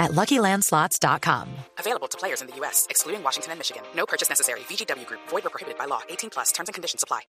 [0.00, 1.46] at LuckyLandSlots.com.
[1.78, 3.82] Available to players in the U.S., excluding Washington and Michigan.
[3.94, 4.60] No purchase necessary.
[4.68, 5.20] VGW Group.
[5.28, 6.00] Void or prohibited by law.
[6.08, 6.50] 18 plus.
[6.52, 7.28] Terms and conditions apply.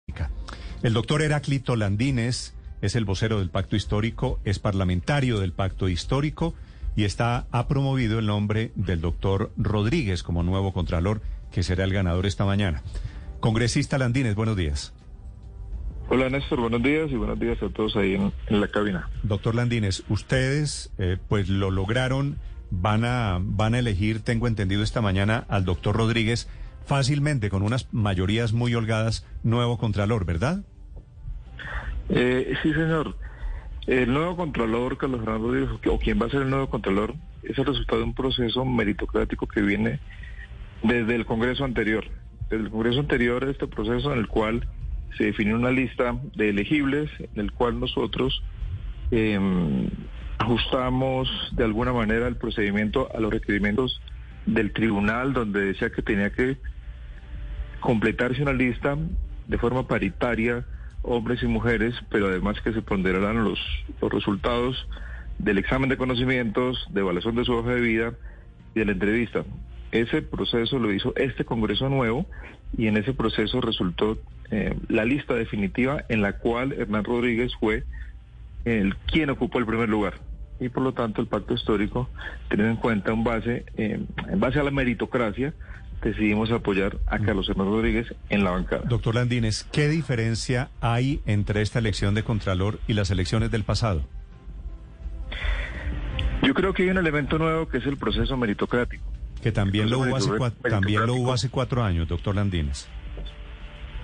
[0.82, 6.56] El doctor Heráclito Landines es el vocero del Pacto Histórico, es parlamentario del Pacto Histórico
[6.96, 11.94] y está ha promovido el nombre del doctor Rodríguez como nuevo contralor, que será el
[11.94, 12.82] ganador esta mañana.
[13.40, 14.94] Congresista Landines, buenos días.
[16.10, 19.10] Hola Néstor, buenos días y buenos días a todos ahí en, en la cabina.
[19.24, 22.38] Doctor Landines, ustedes eh, pues lo lograron,
[22.72, 26.50] van a, van a elegir, tengo entendido esta mañana, al doctor Rodríguez
[26.86, 30.64] fácilmente, con unas mayorías muy holgadas, nuevo contralor, ¿verdad?
[32.10, 33.16] Eh, sí, señor.
[33.88, 37.58] El nuevo contralor, Carlos Fernando Rodríguez, o quien va a ser el nuevo contralor, es
[37.58, 40.00] el resultado de un proceso meritocrático que viene
[40.84, 42.06] desde el Congreso anterior.
[42.50, 44.68] Desde el Congreso anterior, este proceso en el cual
[45.18, 48.44] se definió una lista de elegibles, en el cual nosotros
[49.12, 49.40] eh,
[50.42, 54.02] ajustamos de alguna manera el procedimiento a los requerimientos
[54.46, 56.58] del tribunal, donde decía que tenía que
[57.80, 58.98] completarse una lista
[59.48, 60.66] de forma paritaria
[61.04, 63.60] hombres y mujeres, pero además que se ponderaran los,
[64.02, 64.88] los resultados
[65.38, 68.14] del examen de conocimientos, de evaluación de su hoja de vida
[68.76, 69.44] y de la entrevista.
[69.92, 72.26] Ese proceso lo hizo este Congreso nuevo
[72.78, 74.18] y en ese proceso resultó
[74.52, 77.84] eh, la lista definitiva en la cual Hernán Rodríguez fue
[78.66, 80.14] el quien ocupó el primer lugar.
[80.62, 82.08] Y por lo tanto el pacto histórico,
[82.48, 85.54] teniendo en cuenta un base, eh, en base a la meritocracia,
[86.04, 88.84] decidimos apoyar a Carlos Hernán Rodríguez en la bancada.
[88.88, 94.08] Doctor Landines, ¿qué diferencia hay entre esta elección de Contralor y las elecciones del pasado?
[96.44, 99.04] Yo creo que hay un elemento nuevo que es el proceso meritocrático.
[99.42, 102.88] Que también, lo hubo, hace cuatro, también lo hubo hace cuatro años, doctor Landines.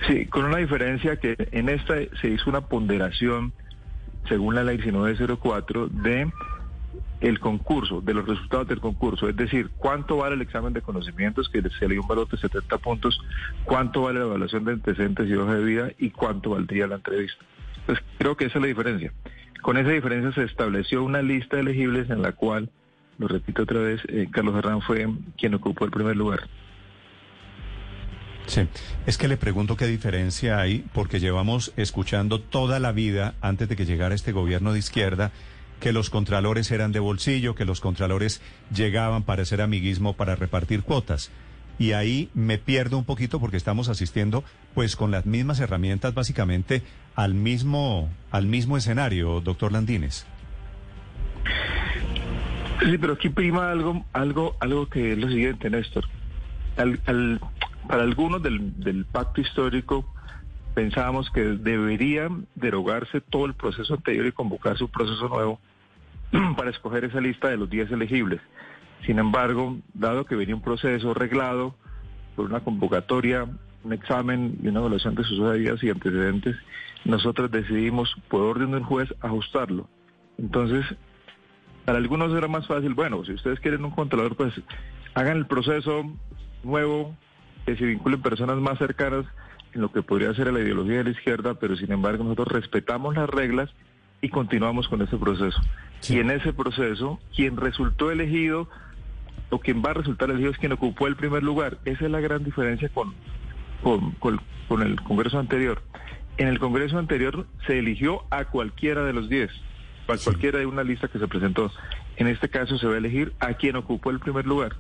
[0.08, 3.54] Sí, con una diferencia que en esta se hizo una ponderación,
[4.28, 6.32] según la ley 1904, de
[7.20, 11.50] el concurso, de los resultados del concurso, es decir, cuánto vale el examen de conocimientos,
[11.50, 13.20] que se le dio un valor de 70 puntos,
[13.66, 17.44] cuánto vale la evaluación de antecedentes y hoja de vida y cuánto valdría la entrevista.
[17.80, 19.14] Entonces, creo que esa es la diferencia.
[19.62, 22.70] Con esa diferencia se estableció una lista de elegibles en la cual,
[23.18, 25.08] lo repito otra vez, eh, Carlos Herrán fue
[25.38, 26.42] quien ocupó el primer lugar.
[28.48, 28.62] Sí,
[29.06, 33.76] es que le pregunto qué diferencia hay, porque llevamos escuchando toda la vida, antes de
[33.76, 35.32] que llegara este gobierno de izquierda,
[35.82, 38.42] que los contralores eran de bolsillo, que los contralores
[38.74, 41.30] llegaban para hacer amiguismo, para repartir cuotas.
[41.78, 44.44] Y ahí me pierdo un poquito porque estamos asistiendo,
[44.74, 46.82] pues con las mismas herramientas, básicamente
[47.16, 50.26] al mismo, al mismo escenario, doctor Landines.
[52.80, 56.06] Sí, pero aquí prima algo, algo, algo que es lo siguiente, Néstor.
[56.78, 57.40] Al, al,
[57.88, 60.06] para algunos del, pacto histórico
[60.74, 65.60] pensábamos que debería derogarse todo el proceso anterior y convocarse un proceso nuevo
[66.58, 68.42] para escoger esa lista de los 10 elegibles.
[69.06, 71.76] Sin embargo, dado que venía un proceso reglado
[72.36, 73.48] por una convocatoria,
[73.84, 76.56] un examen y una evaluación de sus vidas y antecedentes,
[77.06, 79.88] nosotros decidimos, por orden del juez, ajustarlo.
[80.38, 80.86] Entonces,
[81.86, 84.54] para algunos era más fácil, bueno, si ustedes quieren un controlador, pues
[85.16, 86.04] hagan el proceso
[86.64, 87.16] nuevo,
[87.68, 89.26] que se vinculen personas más cercanas
[89.74, 93.14] en lo que podría ser la ideología de la izquierda, pero sin embargo nosotros respetamos
[93.14, 93.70] las reglas
[94.22, 95.62] y continuamos con ese proceso.
[96.08, 98.70] Y en ese proceso, quien resultó elegido
[99.50, 101.78] o quien va a resultar elegido es quien ocupó el primer lugar.
[101.84, 103.14] Esa es la gran diferencia con,
[103.84, 104.12] con,
[104.70, 105.82] con, el Congreso anterior.
[106.38, 109.52] En el Congreso anterior se eligió a cualquiera de los 10,
[110.08, 111.70] a cualquiera de una lista que se presentó.
[112.16, 114.78] En este caso se va a elegir a quien ocupó el primer lugar.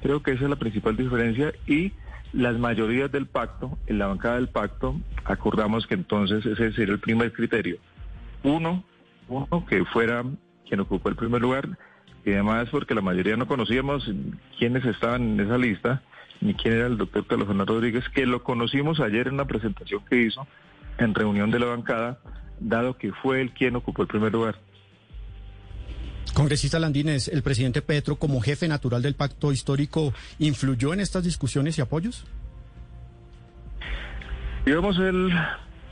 [0.00, 1.92] Creo que esa es la principal diferencia y
[2.32, 7.00] las mayorías del pacto, en la bancada del pacto, acordamos que entonces ese sería el
[7.00, 7.78] primer criterio.
[8.42, 8.84] Uno,
[9.28, 10.24] uno que fuera
[10.68, 11.68] quien ocupó el primer lugar,
[12.24, 14.08] y además porque la mayoría no conocíamos
[14.58, 16.02] quiénes estaban en esa lista,
[16.40, 20.02] ni quién era el doctor Carlos Fernando Rodríguez, que lo conocimos ayer en una presentación
[20.08, 20.46] que hizo
[20.98, 22.18] en reunión de la bancada,
[22.60, 24.56] dado que fue él quien ocupó el primer lugar.
[26.40, 31.76] Congresista Landines, ¿el presidente Petro, como jefe natural del pacto histórico, influyó en estas discusiones
[31.76, 32.24] y apoyos?
[34.64, 35.30] Digamos, él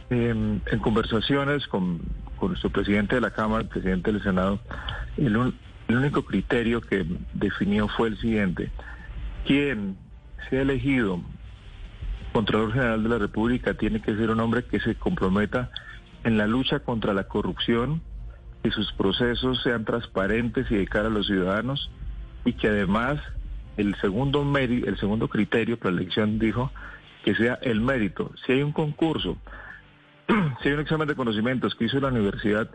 [0.08, 2.00] em, en conversaciones con,
[2.38, 4.58] con nuestro presidente de la Cámara, el presidente del Senado,
[5.18, 5.36] el,
[5.88, 7.04] el único criterio que
[7.34, 8.70] definió fue el siguiente.
[9.46, 9.98] Quien
[10.48, 11.20] sea elegido
[12.32, 15.70] Contralor General de la República tiene que ser un hombre que se comprometa
[16.24, 18.00] en la lucha contra la corrupción,
[18.62, 21.90] que sus procesos sean transparentes y de cara a los ciudadanos
[22.44, 23.20] y que además
[23.76, 26.70] el segundo el segundo criterio para la elección dijo
[27.24, 28.32] que sea el mérito.
[28.44, 29.36] Si hay un concurso,
[30.62, 32.68] si hay un examen de conocimientos que hizo la Universidad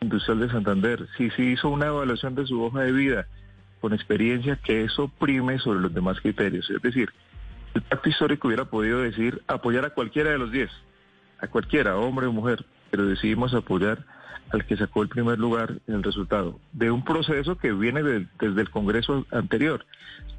[0.00, 3.26] Industrial de Santander, si se hizo una evaluación de su hoja de vida
[3.80, 6.68] con experiencia, que eso prime sobre los demás criterios.
[6.70, 7.10] Es decir,
[7.74, 10.70] el pacto histórico hubiera podido decir apoyar a cualquiera de los diez,
[11.40, 14.04] a cualquiera, hombre o mujer, pero decidimos apoyar
[14.50, 18.60] al que sacó el primer lugar en el resultado de un proceso que viene desde
[18.60, 19.86] el Congreso anterior,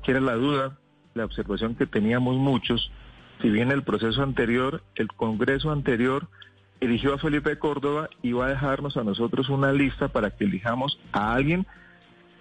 [0.03, 0.77] que era la duda,
[1.15, 2.91] la observación que teníamos muchos,
[3.41, 6.27] si bien el proceso anterior, el Congreso anterior
[6.79, 10.99] eligió a Felipe Córdoba y va a dejarnos a nosotros una lista para que elijamos
[11.11, 11.65] a alguien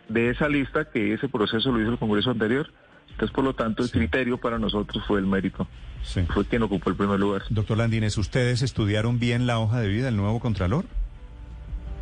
[0.09, 2.71] de esa lista que ese proceso lo hizo el Congreso anterior.
[3.11, 5.67] Entonces, por lo tanto, el criterio para nosotros fue el mérito.
[6.33, 7.43] Fue quien ocupó el primer lugar.
[7.51, 10.87] Doctor Landines, ¿ustedes estudiaron bien la hoja de vida del nuevo Contralor?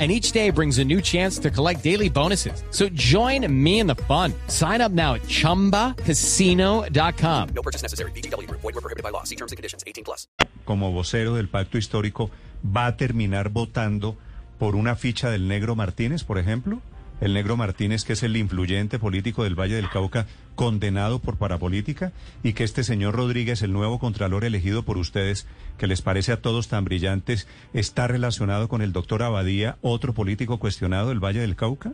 [0.00, 2.64] and each day brings a new chance to collect daily bonuses.
[2.70, 4.32] So join me in the fun.
[4.46, 7.48] Sign up now at ChumbaCasino.com.
[7.54, 8.12] No purchase necessary.
[8.12, 8.48] BGW.
[8.50, 9.24] Void were prohibited by law.
[9.24, 9.84] See terms and conditions.
[9.86, 10.26] 18 plus.
[10.64, 12.30] Como vocero del pacto histórico,
[12.64, 14.16] ¿va a terminar votando
[14.58, 16.80] por una ficha del Negro Martínez, por ejemplo?
[17.20, 22.12] El negro Martínez, que es el influyente político del Valle del Cauca, condenado por parapolítica,
[22.42, 25.46] y que este señor Rodríguez, el nuevo contralor elegido por ustedes,
[25.78, 30.58] que les parece a todos tan brillantes, está relacionado con el doctor Abadía, otro político
[30.58, 31.92] cuestionado del Valle del Cauca?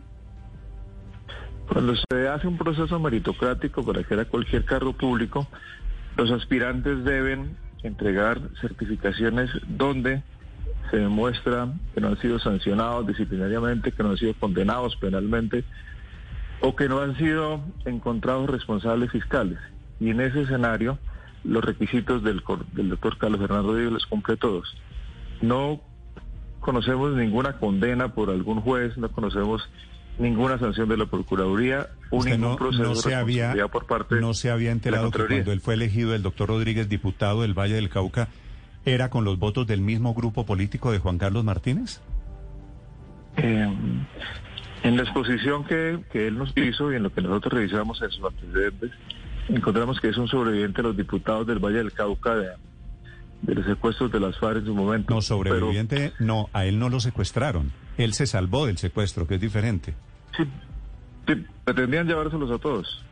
[1.67, 5.47] Cuando se hace un proceso meritocrático para que a cualquier cargo público,
[6.15, 10.23] los aspirantes deben entregar certificaciones donde
[10.89, 15.63] se demuestra que no han sido sancionados disciplinariamente, que no han sido condenados penalmente
[16.61, 19.59] o que no han sido encontrados responsables fiscales.
[19.99, 20.97] Y en ese escenario,
[21.43, 22.41] los requisitos del,
[22.73, 24.75] del doctor Carlos Fernando Rodríguez los cumple todos.
[25.41, 25.81] No
[26.59, 29.69] conocemos ninguna condena por algún juez, no conocemos
[30.19, 34.71] ninguna sanción de la Procuraduría, un ningún proceso se había, por parte No se había
[34.71, 38.29] enterado que cuando él fue elegido el doctor Rodríguez, diputado del Valle del Cauca,
[38.87, 41.99] era con los votos del mismo grupo político de Juan Carlos Martínez?
[43.35, 43.67] Eh,
[44.83, 48.23] en la exposición que, él nos hizo y en lo que nosotros revisamos en sus
[48.23, 48.91] antecedentes,
[49.49, 52.49] encontramos que es un sobreviviente de los diputados del Valle del Cauca de,
[53.53, 55.13] los secuestros de las FARC en su momento.
[55.13, 57.71] No, sobreviviente, no, a él no lo secuestraron.
[57.97, 59.95] Él se salvó del secuestro, que es diferente.
[60.35, 60.43] Sí,
[61.27, 63.03] sí, pretendían llevárselos a todos.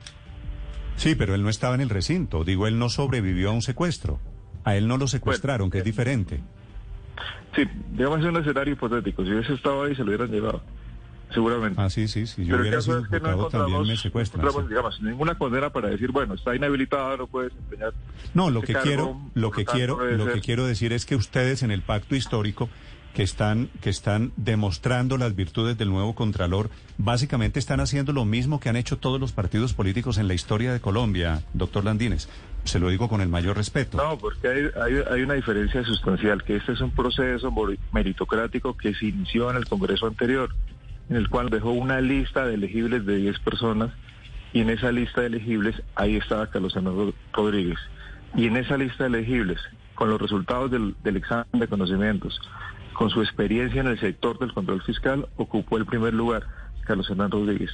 [0.96, 2.44] Sí, pero él no estaba en el recinto.
[2.46, 4.20] Digo, él no sobrevivió a un secuestro.
[4.66, 6.42] A él no lo secuestraron, que es diferente.
[7.56, 9.24] Sí, digamos es un escenario hipotético.
[9.24, 10.62] Si hubiese estado ahí, se lo hubieran llevado.
[11.34, 11.82] Seguramente.
[11.82, 12.28] Ah, sí, sí.
[12.28, 14.46] Si yo hubiera sido diputado, también me secuestran.
[14.68, 17.94] digamos, ninguna condena para decir, bueno, está inhabilitado, no puede desempeñar.
[18.34, 21.72] No, lo que quiero, lo que quiero, lo que quiero decir es que ustedes en
[21.72, 22.70] el pacto histórico
[23.16, 28.60] que están, que están demostrando las virtudes del nuevo Contralor, básicamente están haciendo lo mismo
[28.60, 32.28] que han hecho todos los partidos políticos en la historia de Colombia, doctor Landines.
[32.66, 33.96] Se lo digo con el mayor respeto.
[33.96, 37.54] No, porque hay, hay, una diferencia sustancial, que este es un proceso
[37.94, 40.54] meritocrático que se inició en el Congreso anterior,
[41.10, 43.92] en el cual dejó una lista de elegibles de 10 personas,
[44.52, 47.80] y en esa lista de elegibles ahí estaba Carlos Fernando Rodríguez.
[48.36, 49.60] Y en esa lista de elegibles,
[49.94, 52.42] con los resultados del, del examen de conocimientos,
[52.96, 56.48] con su experiencia en el sector del control fiscal, ocupó el primer lugar
[56.86, 57.70] Carlos Hernán Rodríguez.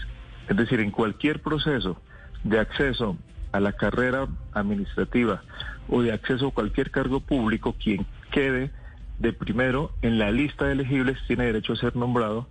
[0.49, 2.01] Es decir, en cualquier proceso
[2.43, 3.17] de acceso
[3.51, 5.43] a la carrera administrativa
[5.87, 8.71] o de acceso a cualquier cargo público, quien quede
[9.19, 12.47] de primero en la lista de elegibles tiene derecho a ser nombrado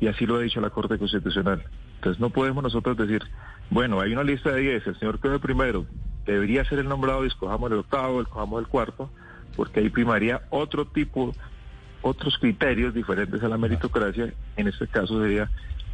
[0.00, 1.64] y así lo ha dicho la Corte Constitucional.
[1.96, 3.22] Entonces no podemos nosotros decir,
[3.70, 5.86] bueno, hay una lista de 10, el señor quede primero,
[6.24, 9.10] debería ser el nombrado y escojamos el octavo, escojamos el cuarto,
[9.56, 11.32] porque ahí primaría otro tipo
[12.02, 15.50] otros criterios diferentes a la meritocracia, en este caso sería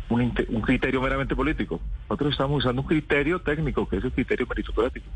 [0.09, 0.31] un,
[0.63, 1.81] criterio meramente político.
[2.09, 5.07] Nosotros estamos usando un criterio técnico, que es el criterio meritocrático.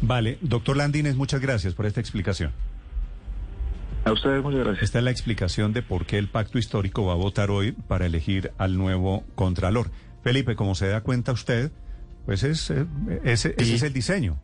[0.00, 2.52] Vale, doctor Landines, muchas gracias por esta explicación.
[4.04, 4.84] A ustedes muchas gracias.
[4.84, 8.06] Esta es la explicación de por qué el pacto histórico va a votar hoy para
[8.06, 9.90] elegir al nuevo Contralor.
[10.22, 11.70] Felipe, como se da cuenta usted,
[12.24, 12.86] pues es, eh,
[13.24, 14.38] ese es el diseño.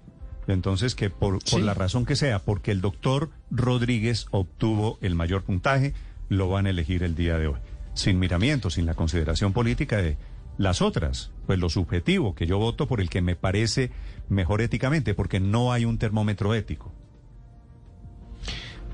[0.46, 5.42] Entonces, que por, por la razón que sea, porque el doctor Rodríguez obtuvo el mayor
[5.42, 5.94] puntaje,
[6.28, 7.58] lo van a elegir el día de hoy,
[7.94, 10.16] sin miramiento, sin la consideración política de
[10.58, 13.90] las otras, pues lo subjetivo, que yo voto por el que me parece
[14.28, 16.92] mejor éticamente, porque no hay un termómetro ético.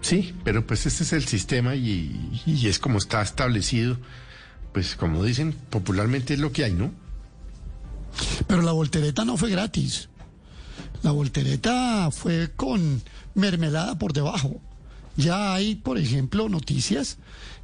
[0.00, 3.98] Sí, pero pues este es el sistema y, y es como está establecido,
[4.72, 6.90] pues como dicen popularmente es lo que hay, ¿no?
[8.46, 10.08] Pero la voltereta no fue gratis.
[11.02, 13.02] La voltereta fue con
[13.34, 14.60] mermelada por debajo.
[15.16, 17.18] Ya hay, por ejemplo, noticias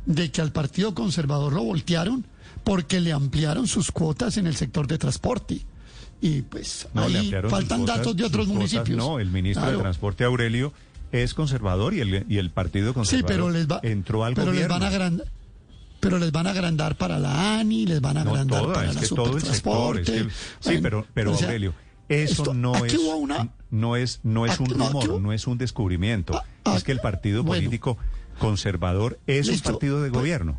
[0.07, 2.27] de que al Partido Conservador lo voltearon
[2.65, 5.61] porque le ampliaron sus cuotas en el sector de transporte.
[6.21, 8.97] Y pues No, ahí faltan cuotas- datos de otros cuotas, municipios.
[8.99, 9.77] no, el ministro Claro.
[9.79, 10.73] de Transporte Aurelio
[11.13, 14.47] es conservador y el, y el Partido Sí, Conservador pero les va, entró al pero
[14.47, 14.75] les gobierno.
[14.75, 15.27] van a agrandar,
[16.01, 18.89] pero les van a agrandar para la ANI, les van a No, agrandar toda, para
[18.89, 19.53] es la que todo el sector.
[19.53, 20.13] es supertransporte.
[20.13, 20.31] que- sí,
[20.65, 21.75] Bueno, pero, pero o sea, Aurelio,
[22.09, 25.59] eso esto- no es, una- no es, no es un aquí- rumor, no es un
[25.59, 26.35] descubrimiento.
[26.37, 27.61] Ah, ah, es que el partido bueno.
[27.63, 27.97] político
[28.39, 30.59] conservador es Listo, un partido de pues- gobierno.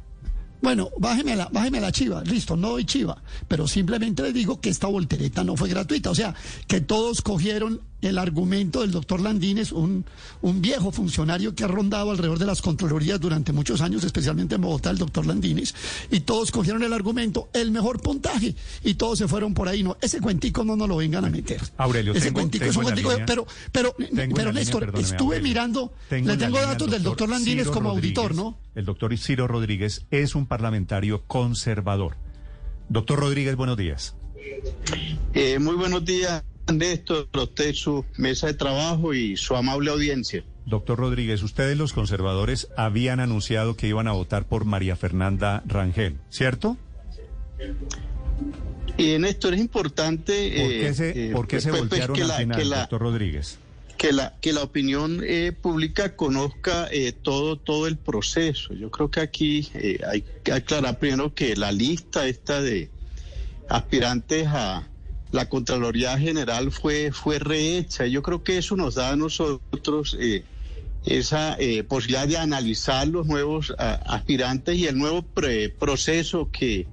[0.60, 4.70] Bueno, bájeme la, bájeme la chiva, listo, no doy chiva, pero simplemente les digo que
[4.70, 6.34] esta voltereta no fue gratuita, o sea,
[6.66, 10.06] que todos cogieron el argumento del doctor Landines, un,
[10.42, 14.62] un viejo funcionario que ha rondado alrededor de las Contralorías durante muchos años, especialmente en
[14.62, 15.74] Bogotá, el doctor Landines,
[16.12, 19.98] y todos cogieron el argumento, el mejor puntaje, y todos se fueron por ahí, no,
[20.00, 21.60] ese cuentico no nos lo vengan a meter.
[21.78, 25.36] Aurelio, ese tengo- cuentico tengo es un cuentico, línea- pero, pero, pero línea, Néstor, estuve
[25.38, 25.44] Aurelio.
[25.44, 28.36] mirando, Tengo le tengo datos del doctor Landines Ciro como auditor.
[28.36, 28.58] ¿no?
[28.76, 32.16] El doctor Ciro Rodríguez es un parlamentario conservador.
[32.90, 34.14] Doctor Rodríguez, buenos días.
[35.34, 36.44] Eh, muy buenos días,
[36.74, 40.44] Néstor, a usted, su mesa de trabajo y su amable audiencia.
[40.66, 46.18] Doctor Rodríguez, ustedes los conservadores habían anunciado que iban a votar por María Fernanda Rangel,
[46.30, 46.76] ¿cierto?
[48.98, 50.34] Y Néstor, es importante...
[50.60, 52.58] ¿Por qué eh, se, eh, por qué se pues, pues, voltearon que al la- final,
[52.60, 53.60] que la- doctor Rodríguez?
[53.98, 58.76] que la que la opinión eh, pública conozca eh, todo todo el proceso.
[58.76, 62.92] Yo creo que aquí eh, hay que aclarar primero que la lista esta de
[63.70, 64.88] aspirantes a
[65.38, 68.06] la Contraloría General fue fue rehecha.
[68.08, 70.44] Yo creo que eso nos da a nosotros eh,
[71.06, 76.86] esa eh, posibilidad de analizar los nuevos a- aspirantes y el nuevo pre- proceso que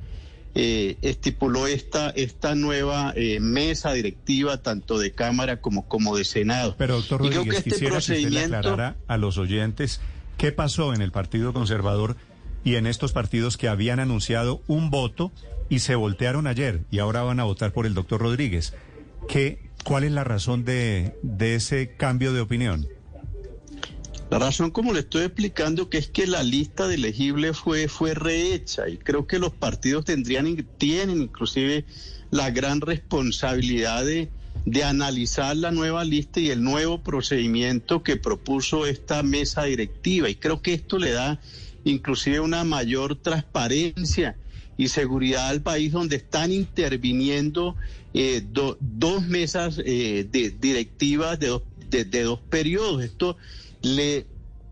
[0.57, 6.77] eh, estipuló esta, esta nueva eh, mesa directiva, tanto de Cámara como, como de Senado.
[6.79, 9.37] Pero, doctor Y creo Rodríguez, que este quisiera que usted le procedimiento- aclarara a los
[9.39, 10.01] oyentes
[10.39, 12.17] qué pasó en el Partido Conservador
[12.63, 15.33] y en estos partidos que habían anunciado un voto
[15.69, 18.75] y se voltearon ayer y ahora van a votar por el doctor Rodríguez.
[19.29, 22.87] ¿Qué, ¿Cuál es la razón de, de ese cambio de opinión?
[24.31, 28.15] La razón, como le estoy explicando, que es que la lista de elegibles fue, fue
[28.15, 31.85] rehecha y creo que los partidos tendrían, tienen inclusive
[32.31, 34.31] la gran responsabilidad de,
[34.65, 40.29] de analizar la nueva lista y el nuevo procedimiento que propuso esta mesa directiva.
[40.29, 41.41] Y creo que esto le da
[41.85, 44.37] inclusive una mayor transparencia
[44.77, 47.77] y seguridad al país donde están interviniendo
[48.13, 53.03] eh, do- dos mesas eh, de directivas de dos, de, dos periodos.
[53.03, 53.37] Esto
[53.83, 54.27] le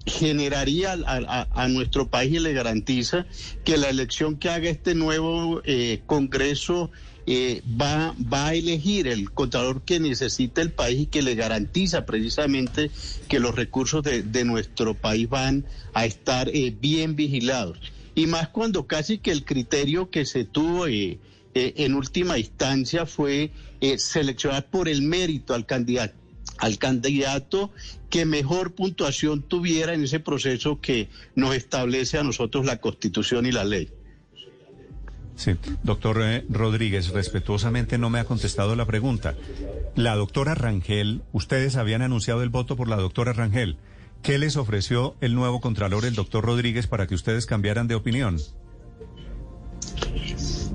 [0.04, 3.26] generaría a, a- nuestro país y le garantiza
[3.64, 6.90] que la elección que haga este nuevo eh, Congreso
[7.26, 12.04] eh, va, va a elegir el contralor que necesita el país y que le garantiza
[12.04, 12.90] precisamente
[13.28, 17.78] que los recursos de, de nuestro país van a estar eh, bien vigilados.
[18.14, 21.18] Y más cuando casi que el criterio que se tuvo eh,
[21.54, 23.50] eh, en última instancia fue
[23.80, 26.14] eh, seleccionar por el mérito al candidato
[26.58, 27.72] al candidato
[28.08, 33.52] que mejor puntuación tuviera en ese proceso que nos establece a nosotros la Constitución y
[33.52, 33.90] la ley.
[35.34, 39.34] Sí, doctor eh, Rodríguez, respetuosamente no me ha contestado la pregunta.
[39.96, 43.76] La doctora Rangel, ustedes habían anunciado el voto por la doctora Rangel.
[44.22, 48.38] ¿Qué les ofreció el nuevo contralor, el doctor Rodríguez, para que ustedes cambiaran de opinión?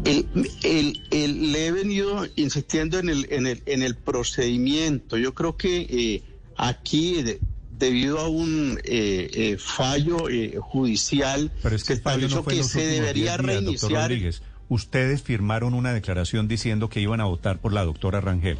[0.05, 0.27] El-
[0.63, 5.17] el- el- le he venido insistiendo en el, en el, en el procedimiento.
[5.17, 6.23] Yo creo que eh,
[6.57, 7.39] aquí, de-
[7.77, 12.55] debido a un eh, eh, fallo eh, judicial, Pero es que el fallo no fue
[12.55, 13.45] que se debería 10 días, doctor
[13.91, 14.01] reiniciar.
[14.09, 14.41] Rodríguez.
[14.69, 18.57] Ustedes firmaron una declaración diciendo que iban a votar por la doctora Rangel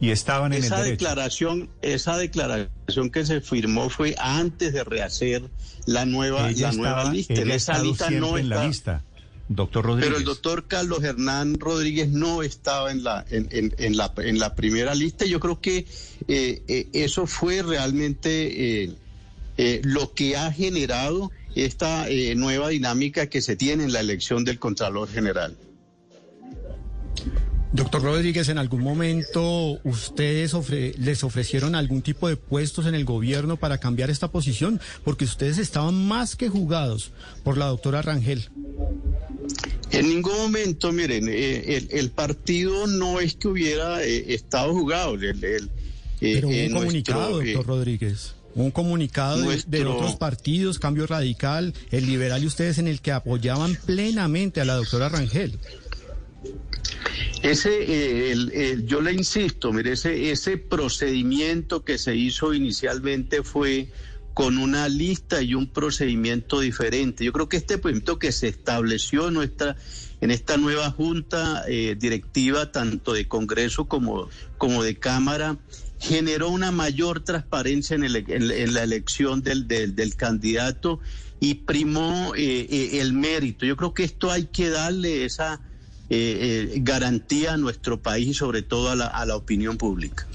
[0.00, 1.04] y estaban en esa el derecho.
[1.04, 5.42] declaración, esa declaración que se firmó fue antes de rehacer
[5.86, 7.34] la nueva, Ella la nueva lista.
[7.34, 9.02] ella esa lista no en la lista,
[9.48, 10.08] doctor Rodríguez.
[10.08, 14.38] Pero el doctor Carlos Hernán Rodríguez no estaba en la, en, en- en la, en
[14.38, 15.24] la primera lista.
[15.24, 15.86] Yo creo que
[16.28, 18.84] eh, eh, eso fue realmente
[19.56, 24.60] eh, lo que ha generado esta nueva dinámica que se tiene en la elección del
[24.60, 25.56] Contralor General.
[27.72, 30.54] Doctor Rodríguez, ¿en algún momento ustedes
[30.98, 34.80] les ofrecieron algún tipo de puestos en el gobierno para cambiar esta posición?
[35.04, 37.12] Porque ustedes estaban más que jugados
[37.44, 38.48] por la doctora Rangel.
[39.90, 45.14] En ningún momento, miren, eh, el, partido no es que hubiera eh, estado jugado.
[45.14, 45.68] El, eh,
[46.20, 48.34] Pero un comunicado, doctor Rodríguez.
[48.54, 53.76] Un comunicado de, otros partidos, Cambio Radical, el Liberal y ustedes en el que apoyaban
[53.86, 55.58] plenamente a la doctora Rangel.
[57.42, 58.34] Ese,
[58.84, 63.88] yo le insisto, mire, ese, ese procedimiento que se hizo inicialmente fue
[64.34, 67.24] con una lista y un procedimiento diferente.
[67.24, 69.76] Yo creo que este procedimiento que se estableció en nuestra
[70.20, 75.58] en esta nueva junta eh, directiva, tanto de Congreso como, como de Cámara,
[76.00, 78.12] generó una mayor transparencia en,
[78.74, 81.00] la elección del, del, candidato
[81.40, 83.66] y primó eh, eh, el mérito.
[83.66, 85.60] Yo creo que esto hay que darle esa
[86.10, 90.26] garantía a nuestro país y sobre todo a la, a la opinión pública.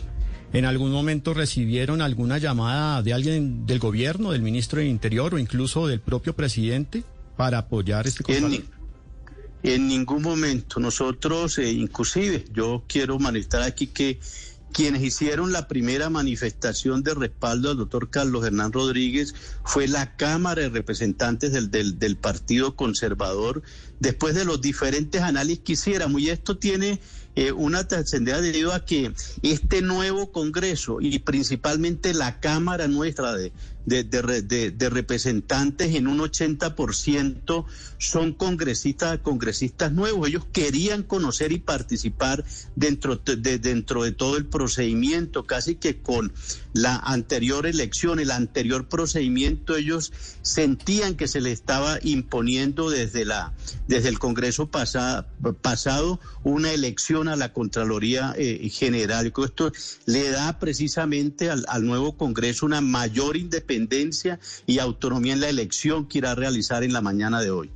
[0.53, 5.39] ¿En algún momento recibieron alguna llamada de alguien del gobierno, del ministro del Interior o
[5.39, 7.03] incluso del propio presidente
[7.35, 8.63] para apoyar este en,
[9.63, 10.79] en ningún momento.
[10.79, 14.19] Nosotros, eh, inclusive, yo quiero manifestar aquí que
[14.73, 20.63] quienes hicieron la primera manifestación de respaldo al doctor Carlos Hernán Rodríguez fue la Cámara
[20.63, 23.61] de Representantes del, del, del Partido Conservador,
[23.99, 26.21] después de los diferentes análisis que hiciéramos.
[26.21, 26.99] Y esto tiene
[27.35, 29.11] eh, una trascendencia debido a que
[29.41, 33.51] este nuevo Congreso y principalmente la Cámara nuestra de,
[33.85, 37.65] de, representantes en un 80%
[37.97, 40.27] son congresistas, congresistas nuevos.
[40.27, 46.33] Ellos querían conocer y participar dentro de, dentro de todo el procedimiento, casi que con
[46.73, 50.11] la anterior elección, el anterior procedimiento, ellos
[50.41, 53.53] sentían que se les estaba imponiendo desde, la,
[53.87, 59.31] desde el Congreso pasado una elección a la Contraloría eh, General.
[59.35, 59.71] Yo esto
[60.05, 66.07] le da precisamente al, al nuevo Congreso una mayor independencia y autonomía en la elección
[66.07, 67.71] que irá a realizar en la mañana de hoy.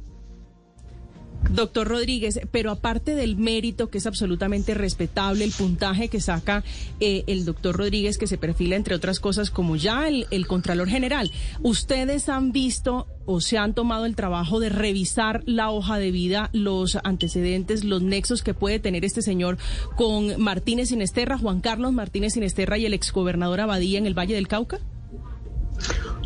[1.49, 6.63] Doctor Rodríguez, pero aparte del mérito que es absolutamente respetable, el puntaje que saca
[6.99, 10.89] eh, el doctor Rodríguez, que se perfila entre otras cosas como ya el, el Contralor
[10.89, 16.11] General, ¿ustedes han visto o se han tomado el trabajo de revisar la hoja de
[16.11, 19.57] vida, los antecedentes, los nexos que puede tener este señor
[19.95, 24.47] con Martínez Sinesterra, Juan Carlos Martínez Sinesterra y el exgobernador Abadía en el Valle del
[24.47, 24.79] Cauca?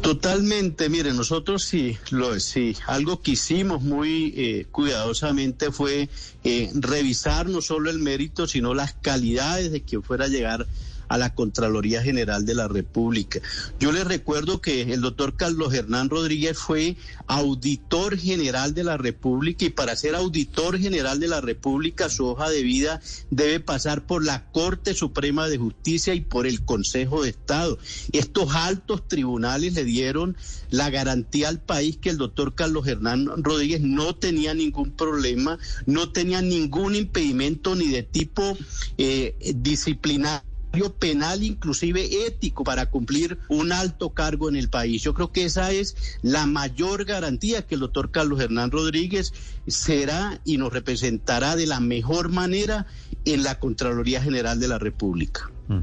[0.02, 6.10] Totalmente, mire, nosotros sí, lo, sí, algo que hicimos muy eh, cuidadosamente fue
[6.44, 10.68] eh, revisar no solo el mérito, sino las calidades de quien fuera a llegar
[11.12, 13.42] a la Contraloría General de la República.
[13.82, 16.96] Yo les recuerdo que el doctor Carlos Hernán Rodríguez fue
[17.28, 22.50] auditor general de la República y para ser auditor general de la República su hoja
[22.50, 27.32] de vida debe pasar por la Corte Suprema de Justicia y por el Consejo de
[27.32, 27.78] Estado.
[28.14, 30.38] Estos altos tribunales le dieron
[30.70, 36.14] la garantía al país que el doctor Carlos Hernán Rodríguez no tenía ningún problema, no
[36.14, 38.58] tenía ningún impedimento ni de tipo
[38.98, 40.51] eh, disciplinario
[40.98, 45.02] penal, inclusive ético, para cumplir un alto cargo en el país.
[45.02, 49.34] Yo creo que esa es la mayor garantía que el doctor Carlos Hernán Rodríguez
[49.68, 52.88] será y nos representará de la mejor manera
[53.26, 55.52] en la Contraloría General de la República.
[55.68, 55.80] Mm.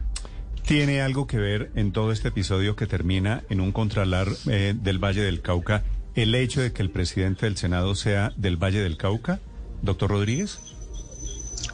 [0.66, 5.02] ¿Tiene algo que ver en todo este episodio que termina en un contralar eh, del
[5.02, 5.82] Valle del Cauca
[6.14, 9.40] el hecho de que el presidente del Senado sea del Valle del Cauca,
[9.82, 10.58] doctor Rodríguez?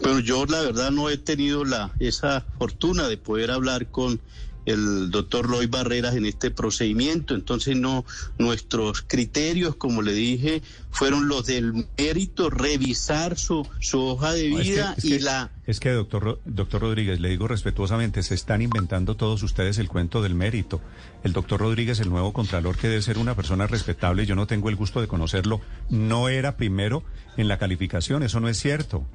[0.03, 4.21] Bueno, yo la verdad no he tenido la esa fortuna de poder hablar con
[4.67, 7.35] el doctor Roy Barreras en este procedimiento.
[7.35, 8.05] Entonces, no,
[8.39, 14.95] nuestros criterios, como le dije, fueron los del mérito, revisar su, su hoja de vida
[15.03, 15.51] y la...
[15.67, 20.23] Es que, doctor, doctor Rodríguez, le digo respetuosamente, se están inventando todos ustedes el cuento
[20.23, 20.81] del mérito.
[21.23, 24.69] El doctor Rodríguez, el nuevo contralor, que debe ser una persona respetable, yo no tengo
[24.69, 27.03] el gusto de conocerlo, no era primero
[27.37, 29.07] en la calificación, eso no es cierto.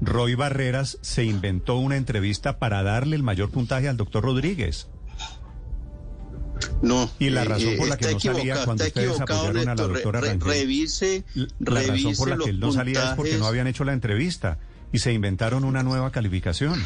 [0.00, 4.88] Roy Barreras se inventó una entrevista para darle el mayor puntaje al doctor Rodríguez.
[6.82, 7.10] No.
[7.18, 10.40] Y la razón por la que no salía cuando ustedes apoyaron a la doctora Rangel.
[10.40, 11.24] Revise,
[11.58, 14.58] la razón por la que él no salía es porque no habían hecho la entrevista
[14.92, 16.82] y se inventaron una nueva calificación.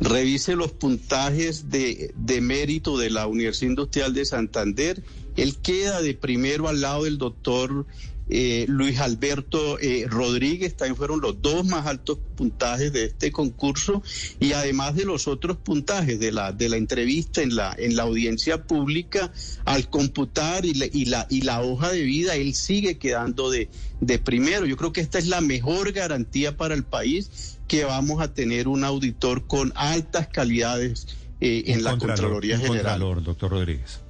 [0.00, 5.02] Revise los puntajes de, de mérito de la Universidad Industrial de Santander.
[5.36, 7.86] Él queda de primero al lado del doctor
[8.30, 14.02] eh, Luis Alberto eh, Rodríguez, también fueron los dos más altos puntajes de este concurso
[14.38, 18.02] y además de los otros puntajes de la, de la entrevista en la, en la
[18.02, 19.32] audiencia pública,
[19.64, 23.68] al computar y, la, y, la, y la hoja de vida, él sigue quedando de,
[24.00, 24.66] de primero.
[24.66, 28.66] Yo creo que esta es la mejor garantía para el país que vamos a tener
[28.68, 31.06] un auditor con altas calidades
[31.40, 32.98] eh, en la Contraloría General.
[32.98, 34.00] Contralor, doctor Rodríguez.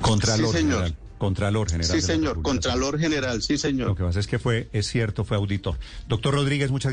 [0.00, 0.84] Contralor Sí, señor.
[0.84, 1.03] General.
[1.18, 2.00] Contralor General.
[2.00, 2.42] Sí, señor.
[2.42, 3.88] Contralor General, sí, señor.
[3.88, 5.78] Lo que pasa es que fue, es cierto, fue auditor.
[6.08, 6.92] Doctor Rodríguez, muchas